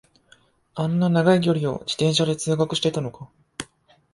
[0.73, 3.29] あんな長い距離を自転車で通学してたのか